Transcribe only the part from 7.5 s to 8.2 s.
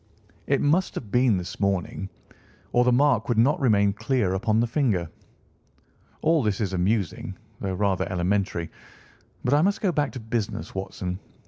though rather